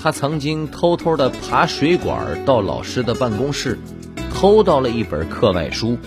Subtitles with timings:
[0.00, 3.78] 他曾经偷偷的爬水管到老师的办公室，
[4.32, 5.98] 偷到了一本课外书，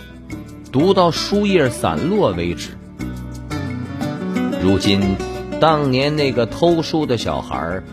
[0.72, 2.70] 读到书页散落为止。
[4.64, 5.18] 如今，
[5.60, 7.84] 当年那个偷书的小孩，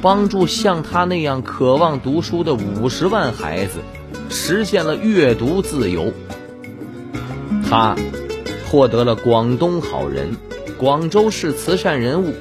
[0.00, 3.80] 帮助像他那样渴望读书的五十万孩子，
[4.30, 6.12] 实现了阅读自由。
[7.68, 7.96] 他
[8.70, 10.36] 获得了广东好人、
[10.78, 12.32] 广州市慈善人物。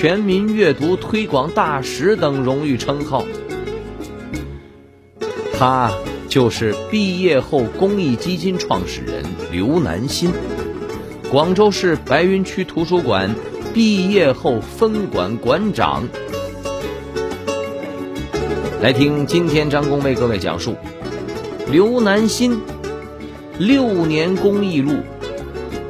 [0.00, 3.26] 全民阅读推广大使等荣誉称号，
[5.52, 5.92] 他
[6.26, 10.32] 就是毕业后公益基金创始人刘南新，
[11.30, 13.34] 广州市白云区图书馆
[13.74, 16.08] 毕业后分馆馆长。
[18.80, 20.76] 来听今天张工为各位讲述
[21.70, 22.58] 刘南新
[23.58, 24.94] 六年公益路，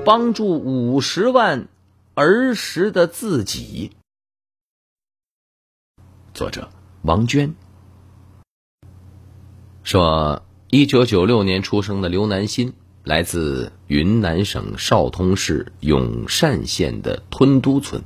[0.04, 1.68] 帮助五十万。
[2.16, 3.92] 儿时的自己，
[6.40, 6.70] 作者
[7.02, 7.54] 王娟
[9.82, 12.72] 说：一九九六年出生的刘南新
[13.04, 18.02] 来自云南省昭通市永善县的吞都村。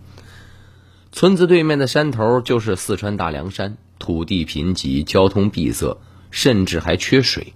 [1.12, 5.96] 村子对面的山头就是四川大凉山，土地贫瘠，交通闭塞，
[6.32, 7.54] 甚至还缺水。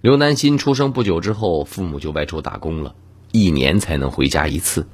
[0.00, 2.94] 刘南新出生不久之后，父母就外出打工了。
[3.32, 4.86] 一年才能回家一次。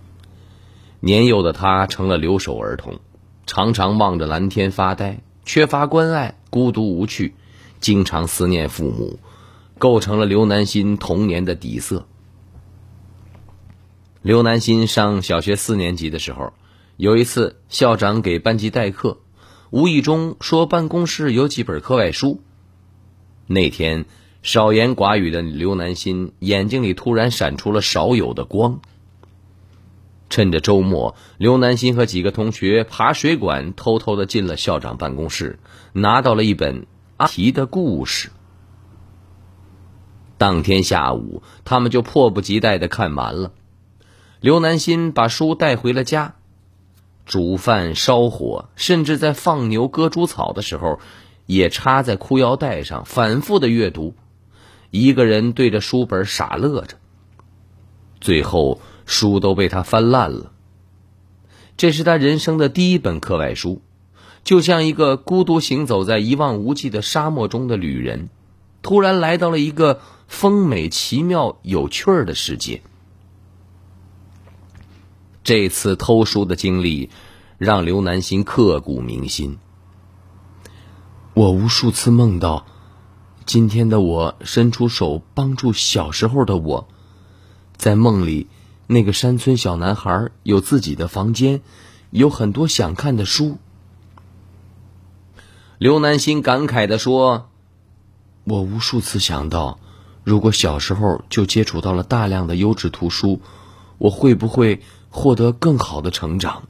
[0.99, 2.99] 年幼的他成了留守儿童，
[3.47, 7.35] 常常望着蓝天发呆，缺乏关爱，孤独无趣，
[7.81, 9.19] 经常思念父母，
[9.79, 12.07] 构成了刘南新童年的底色。
[14.21, 16.53] 刘南新上小学四年级的时候，
[16.97, 19.19] 有一次校长给班级代课，
[19.71, 22.41] 无意中说办公室有几本课外书。
[23.47, 24.05] 那天。
[24.43, 28.81] 少言寡语的刘南新眼睛里突然闪出了少有的光。
[30.29, 35.59] 趁着周末，刘南新和几个同学爬水管，偷偷的进了校长办公室，
[35.93, 36.83] 拿到了一本
[37.17, 38.29] 《阿提的故事》。
[40.39, 43.53] 当天下午，他们就迫不及待的看完了。
[44.41, 46.35] 刘南新把书带回了家，
[47.25, 51.01] 煮饭、烧火，甚至在放牛、割猪草的时候，
[51.47, 54.15] 也插在裤腰带上，反复的阅读。
[54.91, 56.97] 一个人对着书本傻乐着，
[58.21, 60.53] 最后书都被他翻烂了。
[61.79, 63.81] 这是他人生的第一本课外书，
[64.45, 68.29] 就像一个孤独行走在一望无际的沙漠中的旅人，
[68.83, 72.83] 突然来到了一个丰美、奇妙、有趣儿的世界。
[75.45, 77.09] 这次偷书的经历
[77.57, 79.59] 让刘南星刻骨铭心。
[81.35, 82.67] 我无数次梦到。
[83.45, 86.89] 今天的我伸出手帮助小时候的我，
[87.77, 88.49] 在梦里，
[88.87, 91.63] 那个山村小男孩有自己的房间，
[92.11, 93.59] 有很多想看的书。
[95.79, 97.49] 刘南星感慨的说
[98.45, 99.79] ：“我无数次想到，
[100.25, 103.41] 如果小时候就接触到了大量的优质图书，
[103.99, 104.81] 我会不会
[105.11, 106.69] 获得更好的成长？”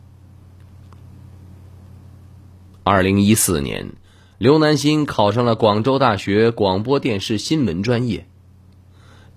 [2.82, 3.92] 二零一四年。
[4.38, 8.28] 刘南新考上了广州大学广播电视新闻专业。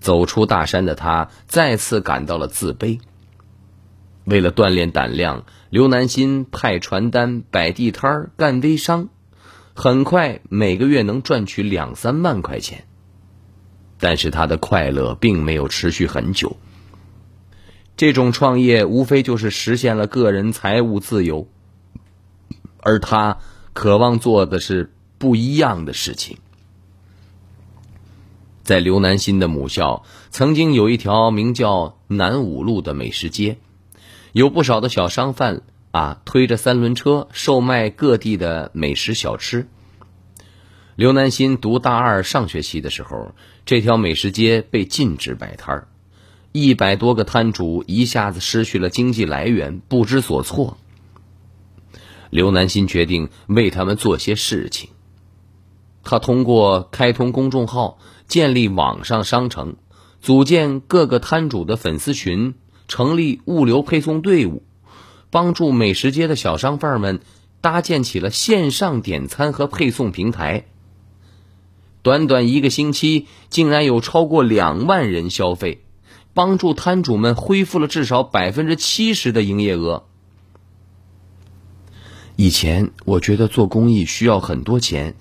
[0.00, 3.00] 走出大山的他再次感到了自卑。
[4.24, 9.08] 为了锻炼胆量，刘南新派传单、摆地摊、干微商，
[9.74, 12.84] 很快每个月能赚取两三万块钱。
[13.98, 16.56] 但是他的快乐并没有持续很久。
[17.96, 21.48] 这种创业无非就是实现了个人财务自由，
[22.80, 23.38] 而他。
[23.72, 26.38] 渴望做的是不一样的事情。
[28.62, 33.58] 在刘南新的母校，曾经有一条名叫南五路的美食街，
[34.32, 39.66] 有不少的小商贩啊推着三轮车售卖各地的美食小吃。
[40.94, 43.34] 刘南新读大二上学期的时候，
[43.64, 45.88] 这条美食街被禁止摆摊儿，
[46.52, 50.76] 一百多个摊主一下子失去了经济来源，不知所措。
[52.28, 54.90] 刘南新决定为他们做些事情。
[56.02, 57.98] 他通过开通公众号、
[58.30, 59.74] 建立网上商城、
[60.22, 62.54] 组建各个摊主的粉丝群、
[62.86, 64.62] 成立物流配送队伍，
[65.30, 67.20] 帮助美食街的小商贩们
[67.60, 70.66] 搭建起了线上点餐和配送平台。
[72.02, 75.82] 短短一个星期，竟然有超过两万人消费，
[76.32, 80.04] 帮助摊主们恢复了至少百分之七十的营业额。
[82.36, 85.16] 以前我觉得做公益需要很多钱，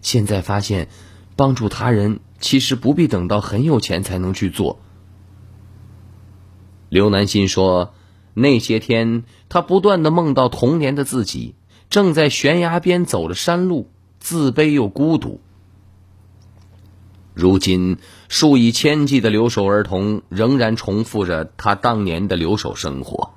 [0.00, 0.88] 现在发现，
[1.36, 4.78] 帮助他人其实不必等到很有钱才能去做。
[6.88, 7.94] 刘南新说
[8.34, 11.54] ：“那些天，他不断的梦到童年的自己
[11.90, 13.90] 正在悬崖边走着山路，
[14.20, 15.40] 自卑又孤独。
[17.34, 17.98] 如今，
[18.28, 23.32] 数以千计的留守儿童仍然重复着他当年的留守生活。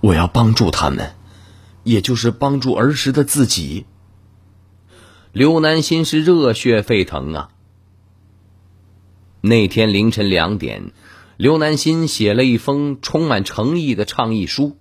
[0.00, 1.14] 我要帮助他们，
[1.84, 3.86] 也就是帮助儿时的自己。”
[5.32, 7.48] 刘南新是热血沸腾啊！
[9.40, 10.92] 那天凌晨两点。
[11.38, 14.76] 刘南新写了一封充满诚意的倡议书，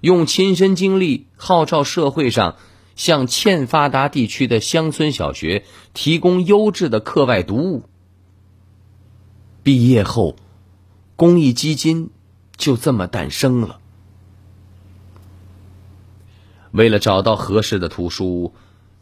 [0.00, 2.56] 用亲身经历号召社会上
[2.96, 7.84] 向欠发达地区的乡村小学提供优质的课外读物。
[9.62, 10.34] 毕业后，
[11.14, 12.10] 公益基金
[12.56, 13.78] 就这么诞生了。
[16.72, 18.52] 为了找到合适的图书，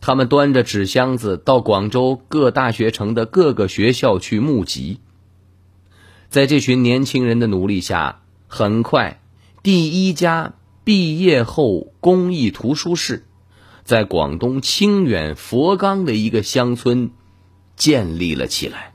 [0.03, 4.99] 他们端着纸箱子到广州各大学城的各个学校去募集。
[6.29, 9.21] 在这群年轻人的努力下，很快，
[9.63, 13.25] 第一家毕业后公益图书室
[13.85, 17.13] 在广东清远佛冈的一个乡村
[17.77, 18.93] 建立了起来。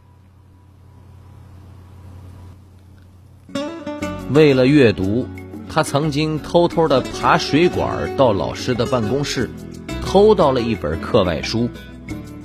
[4.33, 5.25] 为了阅读，
[5.69, 9.49] 他曾经偷偷的爬水管到老师的办公室，
[10.17, 11.69] 偷到了一本课外书，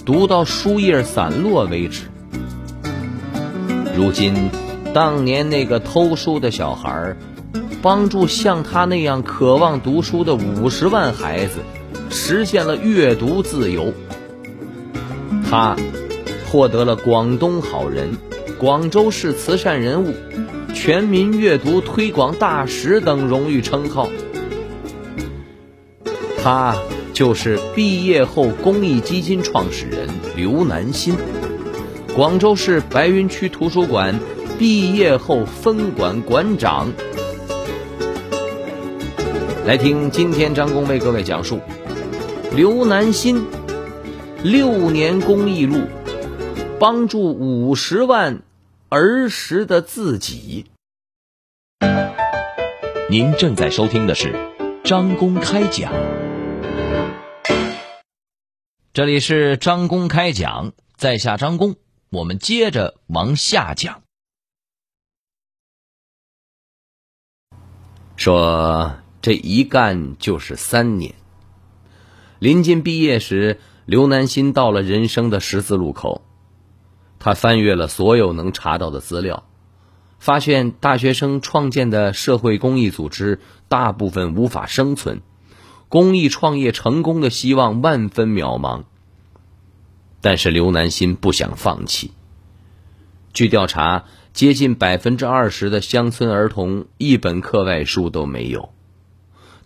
[0.05, 2.03] 读到书页散落为止。
[3.97, 4.51] 如今。
[4.93, 7.17] 当年那个偷书的小孩，
[7.81, 11.61] 帮助像他那样渴望读书的五十万孩子，
[12.11, 13.95] 实现了阅读自由。
[15.49, 15.75] 他
[16.51, 18.19] 获得了广东好人、
[18.59, 20.13] 广州市慈善人物、
[20.75, 24.11] 全民阅读推广大使等荣誉称号。
[26.45, 26.77] 他
[27.23, 31.15] 就是毕业后公益基金创始人刘南新，
[32.17, 34.19] 广州市白云区图书馆。
[34.59, 36.93] 毕业后分管馆长，
[39.65, 41.61] 来听今天张工为各位讲述
[42.57, 43.47] 刘南新
[44.43, 45.79] 六年公益路，
[46.81, 48.43] 帮助五十万
[48.89, 50.67] 儿时的自己。
[53.09, 54.35] 您正在收听的是
[54.83, 55.93] 张公开讲，
[58.95, 61.77] 这里是张公开讲，在下张公，
[62.11, 64.03] 我们接着往下讲。
[68.17, 71.15] 说这一干就是三年。
[72.39, 76.21] 临近毕业时，刘南新到了人生的十字路口。
[77.19, 79.49] 他翻阅了所有能查到的资料，
[80.19, 85.23] 发现大学生创建的社会公益组织大部分无法生存，
[85.93, 88.85] 公益创业成功的希望万分渺茫。
[90.23, 92.13] 但是刘南新不想放弃。
[93.35, 94.05] 据调查。
[94.33, 98.71] 接近百分之二十的乡村儿童一本课外书都没有，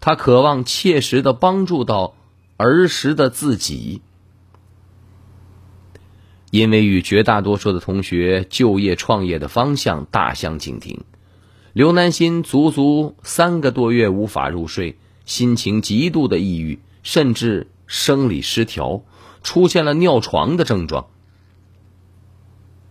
[0.00, 2.16] 他渴望切实的帮助到
[2.56, 4.02] 儿时的自己。
[6.50, 11.04] 因为与绝大多数的同学就业创业的方向大相径庭，
[11.72, 19.02] 刘南新足足三个多月无法入睡，心情极度的抑郁，甚至生理失调，
[19.42, 21.08] 出现了尿床的症状。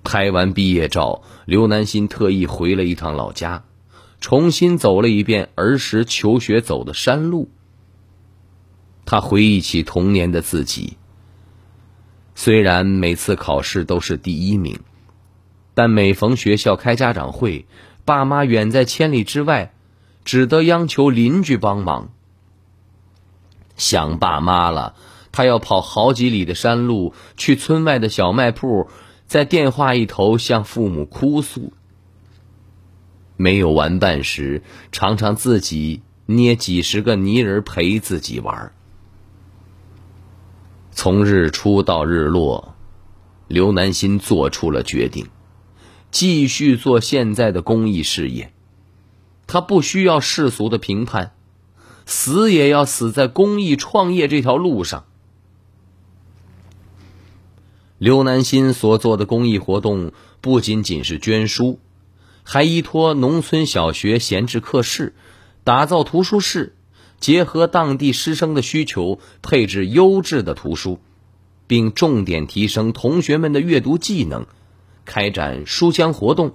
[0.04, 3.64] 拍完毕业照，刘南新特意回了一趟老家，
[4.20, 7.50] 重新走了一遍儿时求学走的山路。
[9.06, 10.98] 他回忆起童年的自己，
[12.36, 14.80] 虽然每次考试都是第一名，
[15.74, 17.66] 但每逢学校开家长会，
[18.04, 19.74] 爸妈远在千里之外，
[20.24, 22.10] 只得央求邻居帮忙。
[23.76, 24.96] 想爸妈了，
[25.32, 28.88] 他要跑好几里的山路去村外的小卖铺。
[29.28, 31.74] 在电话一头向父母哭诉，
[33.38, 38.72] 没有玩伴时，常常自己捏几十个泥人陪自己玩。
[40.92, 42.76] 从日出到日落，
[43.48, 45.28] 刘南新做出了决定，
[46.12, 48.54] 继续做现在的公益事业。
[49.48, 51.35] 他不需要世俗的评判，
[52.06, 55.06] 死也要死在公益创业这条路上。
[57.98, 61.80] 刘南新所做的公益活动不仅仅是捐书，
[62.44, 65.16] 还依托农村小学闲置课室，
[65.64, 66.76] 打造图书室，
[67.20, 71.00] 结合当地师生的需求，配置优质的图书，
[71.68, 74.46] 并重点提升同学们的阅读技能，
[75.06, 76.54] 开展书香活动，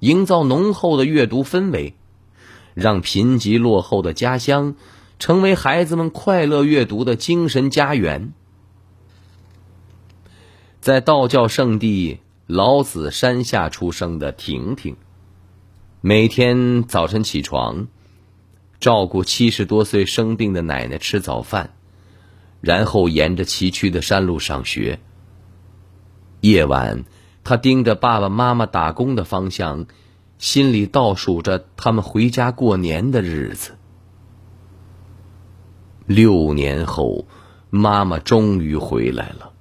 [0.00, 1.94] 营造浓厚的阅读氛围，
[2.80, 4.74] 让贫瘠落后的家乡
[5.18, 8.32] 成为孩子们快乐阅读的精神家园。
[10.80, 14.96] 在道教圣地老子山下出生的婷婷，
[16.00, 17.86] 每天早晨起床。
[18.80, 21.74] 照顾七十多岁生病的奶奶吃早饭，
[22.62, 25.00] 然后沿着崎岖的山路上学。
[26.40, 27.04] 夜晚，
[27.44, 29.84] 他盯着爸爸妈妈打工的方向，
[30.40, 33.76] 心里倒数着他们回家过年的日子。
[36.06, 37.26] 六年后，
[37.70, 39.52] 妈妈终于回来了，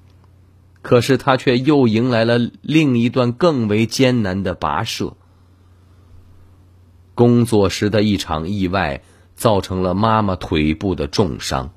[0.81, 5.15] 可是她却又迎来了另一段更为艰难的跋涉。
[7.13, 9.03] 工作时的一场意外。
[9.39, 11.71] 造成了妈妈腿部的重伤。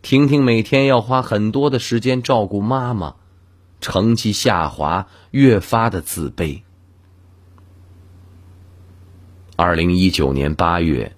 [0.00, 3.16] 婷婷每天要花很多的时间照顾妈妈，
[3.80, 6.62] 成绩下滑，越发的自卑。
[9.58, 11.16] 二零一九年八月，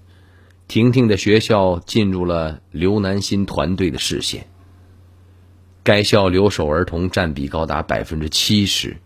[0.68, 4.46] 婷婷的学校进入了刘南新团队的视线。
[5.82, 8.98] 该校留守儿童占比高达百分之七十，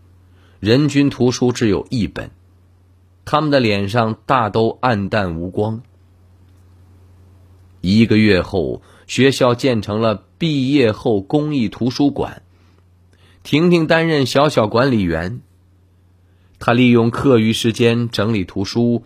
[0.60, 2.30] 人均图书只有一本，
[3.24, 5.80] 他们的脸上大都暗淡无光。
[7.80, 12.42] 一个月后，学校建成了毕业后公益图书馆。
[13.42, 15.40] 婷婷担任小小管理员。
[16.58, 19.02] 她利用课余时间整理图书，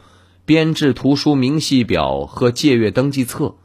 [0.46, 3.56] 编制图书明细表和借阅登记册，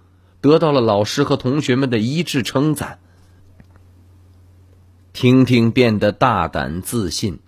[0.41, 2.99] 得到了老师和同学们的一致称赞。
[5.13, 7.39] 婷婷变得大胆自信，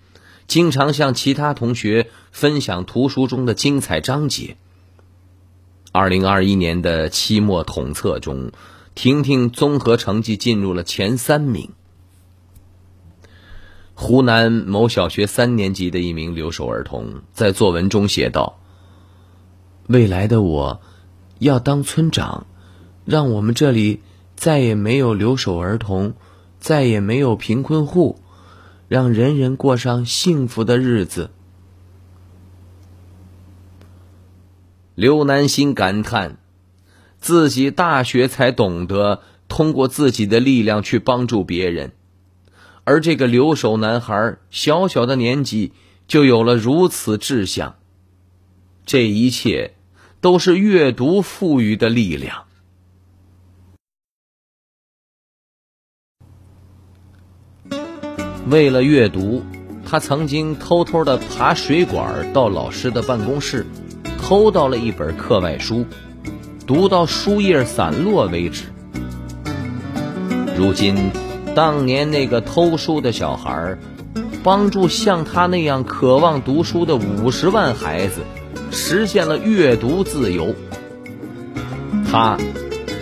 [0.47, 4.55] 经常向其他同学分享图书中的精彩章节。
[5.91, 8.51] 二零二一年的期末统测中，
[8.93, 11.71] 婷婷综合成绩进入了前三名。
[13.95, 18.59] 湖南某小学三年级的一名留守儿童在作文中写道
[19.93, 20.81] ：“未来的我，
[21.37, 22.47] 要当村长，
[23.05, 24.01] 让我们这里
[24.35, 26.15] 再也没有留守儿童，
[26.59, 28.19] 再也没有贫困户，
[28.87, 31.29] 让人人过上幸福的日子。”
[34.95, 36.39] 刘南新感叹
[37.21, 41.91] ：“自己大学才懂得通过自己的力量去帮助别人，
[42.83, 45.71] 而这个留守男孩小小的年纪
[46.07, 47.75] 就有了如此志向。
[48.85, 49.75] 这一切
[50.23, 52.45] 都是阅读赋予的力量。
[58.49, 59.43] 为了阅读，
[59.85, 63.65] 他曾经偷偷的爬水管到老师的办公室。”
[64.17, 65.85] 偷到了一本课外书，
[66.65, 68.63] 读到书页散落为止。
[70.57, 71.11] 如今，
[71.53, 73.77] 当年那个偷书的小孩，
[74.41, 78.21] 帮助像他那样渴望读书的五十万孩子，
[78.73, 80.53] 实现了阅读自由。
[82.11, 82.37] 他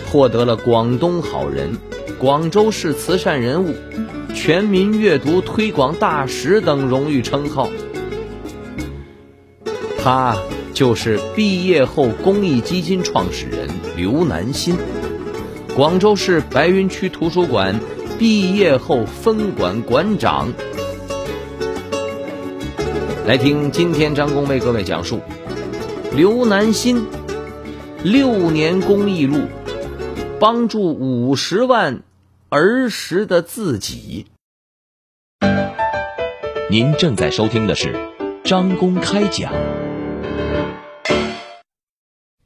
[0.06, 1.76] 获得了广东好人、
[2.18, 3.74] 广州市慈善人物、
[4.32, 7.68] 全民阅读推广大使等荣誉称号。
[10.00, 10.36] 他。
[10.74, 14.74] 就是毕业后公益基金创始人刘南新，
[15.76, 17.78] 广州市白云区图书馆
[18.18, 20.50] 毕业后分馆馆长。
[23.26, 25.20] 来听今天张工为各位讲述
[26.14, 27.06] 刘南新
[28.04, 29.48] 六年公益路，
[30.38, 32.02] 帮助五十万
[32.50, 34.26] 儿时的自己。
[36.70, 38.10] 您正在收听的是
[38.44, 39.54] 张公开讲。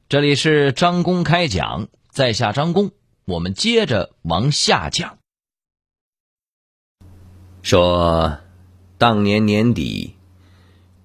[0.07, 2.91] 这里是张公开讲，在下张公，
[3.25, 5.17] 我们接着往下讲。
[7.61, 8.37] 说，
[8.97, 10.15] 当年年底，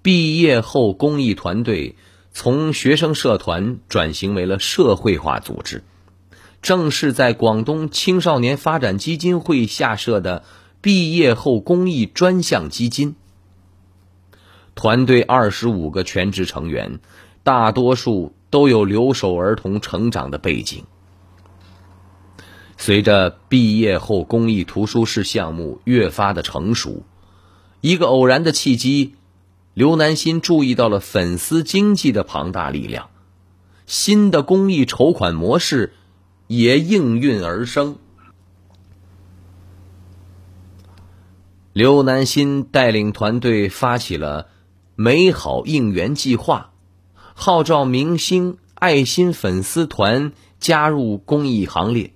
[0.00, 1.96] 毕业后公益团队
[2.32, 5.84] 从学生社团转型为了社会化组织，
[6.60, 10.44] 正是在广东青少年发展基金会下设的
[10.80, 13.16] 毕业后公益专项基金。
[14.74, 17.00] 团队二十五个全职成员，
[17.42, 18.34] 大多数。
[18.52, 20.84] 都有留守儿童成长的背景。
[22.76, 27.02] 随着毕业后公益图书室项目越发的成熟，
[27.80, 29.14] 一个偶然的契机，
[29.74, 33.08] 刘南新注意到了粉丝经济的庞大力量，
[33.86, 35.94] 新的公益筹款模式
[36.46, 37.96] 也应运而生。
[41.72, 44.48] 刘南新带领团队发起了
[44.94, 46.72] “美好应援计划”。
[47.34, 52.12] 号召明星、爱心粉丝团加入公益行列。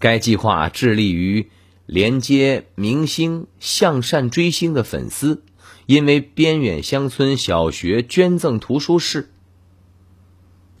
[0.00, 1.48] 该计划致力于
[1.86, 5.44] 连接明星向善追星的粉丝，
[5.88, 9.30] 因为边远乡村小学捐赠图书室，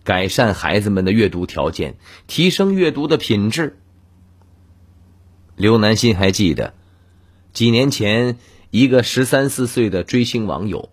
[0.04, 1.96] 改善孩子们的阅读条件，
[2.26, 3.78] 提升阅读的品质。
[5.56, 6.74] 刘南新还记得，
[7.54, 8.36] 几年前
[8.70, 10.90] 一个十三四岁的追星网友，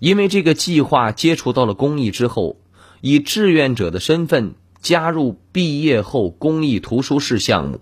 [0.00, 2.58] 因为这个计划接触到了公益之后，
[3.00, 4.54] 以志愿者的身份。
[4.82, 7.80] 加入毕业后公益图书室项目。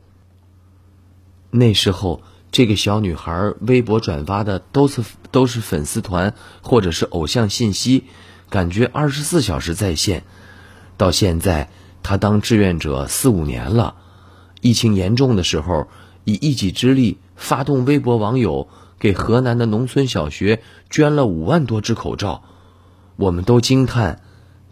[1.51, 2.23] 那时候，
[2.55, 8.05] 这个小女孩微博转发的都是都是粉丝团或者是偶像信息，
[8.49, 10.23] 感觉二十四小时在线。
[10.97, 11.69] 到现在，
[12.05, 13.97] 她当志愿者四五年了。
[14.61, 15.89] 疫情严重的时候，
[16.23, 18.69] 以一己之力发动微博网友
[19.01, 22.45] 给河南的农村小学捐了五万多只口罩。
[23.17, 24.21] 我们都惊叹，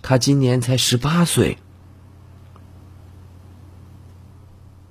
[0.02, 1.58] 她今年才十八岁。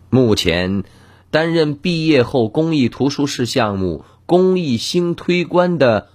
[0.10, 0.84] 目前，
[1.32, 6.10] 担任毕业后公益图书室项目公益星推官的，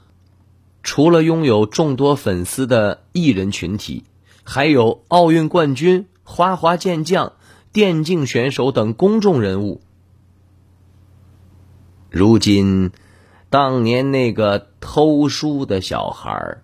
[0.85, 4.05] 除了拥有众多粉丝的艺人群体，
[4.45, 7.33] 还有奥运冠军、花滑健将、
[7.73, 9.81] 电竞选手等公众人物。
[12.11, 12.93] 如今，
[13.51, 16.59] 当年那个偷书的小孩，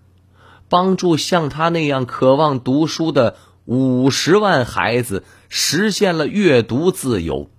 [0.69, 3.35] 帮助像他那样渴望读书的。
[3.65, 7.49] 五十万孩子实现了阅读自由。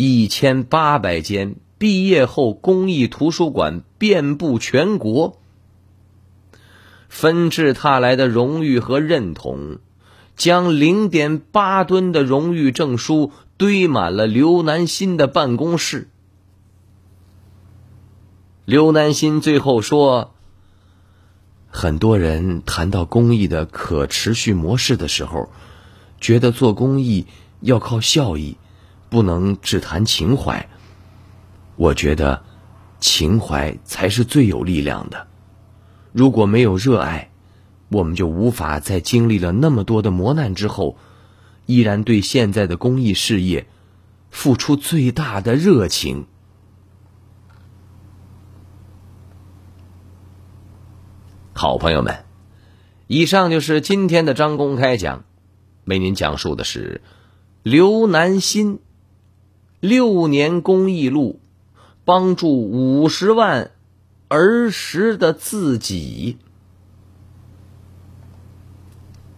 [0.00, 5.40] 一千八百间毕业后公益图书馆遍布全国，
[7.08, 9.78] 纷至沓来的荣誉和认同，
[10.36, 16.08] 将零点八吨的荣誉证书堆满了刘南新的办公室。
[18.64, 20.32] 刘南新最后说。
[21.70, 25.50] 很多人谈到公益的可持续模式的时候，
[26.20, 27.26] 觉得做公益
[27.60, 28.56] 要靠效益，
[29.08, 30.68] 不能只谈情怀。
[31.76, 32.42] 我觉得，
[33.00, 35.26] 情怀才是最有力量的。
[36.12, 37.30] 如果没有热爱，
[37.90, 40.96] 我们就无法在经历了那么多的磨难之后，
[41.66, 43.66] 依然对现在的公益事业
[44.30, 46.26] 付出最大的热情。
[51.52, 52.24] 好朋友们，
[53.06, 55.24] 以上就是今天的张公开讲，
[55.84, 57.00] 为您讲述的是
[57.62, 58.80] 刘南新
[59.80, 61.40] 六年公益路，
[62.04, 63.70] 帮助五十万
[64.28, 66.38] 儿时的自己。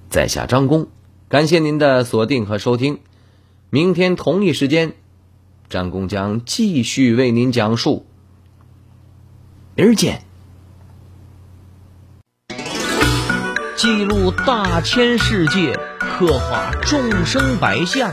[0.09, 0.89] 在下张工，
[1.29, 3.01] 感谢您的锁定和收听。
[3.71, 4.95] 明天同一时间，
[5.69, 8.07] 张工将继续为您讲述。
[9.77, 10.23] 明儿见。
[13.77, 18.13] 记录大千世界，刻画众生百相，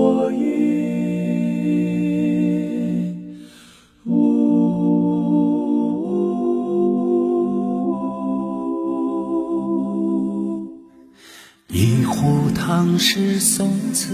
[13.01, 14.13] 是宋词，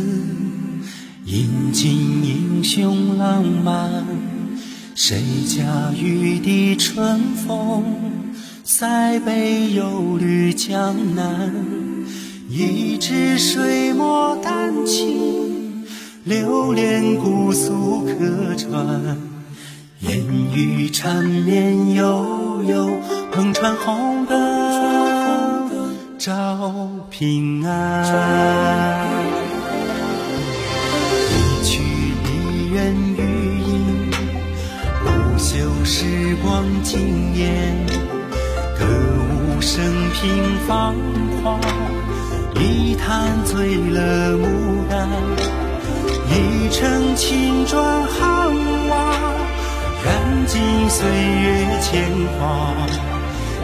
[1.26, 1.91] 饮尽
[2.23, 4.06] 英雄浪漫。
[4.95, 7.84] 谁家玉笛春风，
[8.63, 11.54] 塞北又绿江南。
[12.50, 15.86] 一支水墨丹青，
[16.23, 19.17] 流连姑苏客船，
[20.00, 20.23] 烟
[20.56, 22.89] 雨缠绵悠悠，
[23.34, 25.69] 篷船红灯
[26.17, 28.57] 照平安。
[36.58, 37.86] 光惊艳，
[38.80, 38.84] 歌
[39.30, 40.96] 舞升平芳
[41.43, 41.60] 华。
[42.56, 45.08] 一坛醉了牡丹，
[46.32, 48.50] 一城青砖汉
[48.89, 49.13] 瓦，
[50.04, 52.74] 燃尽岁月铅华。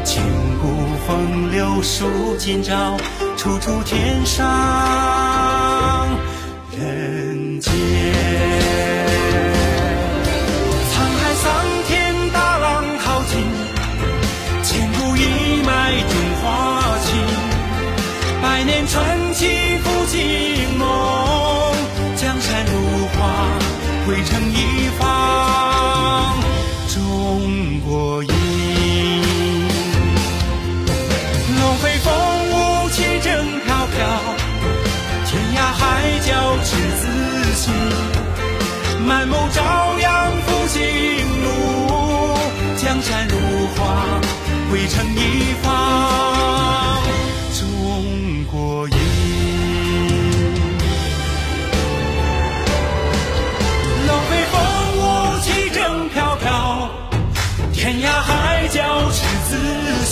[0.04, 0.24] 千
[0.62, 0.68] 古
[1.08, 2.06] 风流数
[2.38, 2.96] 今朝，
[3.36, 4.46] 处处天上
[6.78, 7.74] 人间。
[18.64, 20.88] 百年传奇复兴梦，
[22.16, 23.60] 江山如画。
[24.54, 26.34] 一方。
[26.88, 28.32] 中国音，
[31.60, 32.14] 龙飞凤
[32.52, 33.34] 舞，旗正
[33.66, 33.98] 飘飘，
[35.26, 35.84] 天涯海
[36.26, 36.32] 角
[36.64, 36.70] 赤
[37.02, 37.04] 子
[37.56, 37.74] 心，
[39.06, 40.82] 满目朝阳复兴
[41.44, 42.38] 路，
[42.78, 43.36] 江山如
[43.76, 44.22] 画，
[44.72, 45.53] 汇成一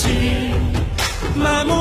[0.01, 0.51] 心，
[1.35, 1.80] 满目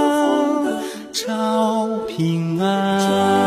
[1.23, 3.40] 照平安。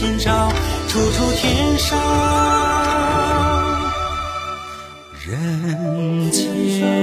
[0.00, 0.50] 今朝，
[0.88, 2.00] 处处天上
[5.26, 6.99] 人间。